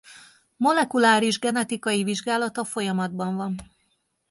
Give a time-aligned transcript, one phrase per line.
[0.57, 3.55] Molekuláris genetikai vizsgálata folyamatban van.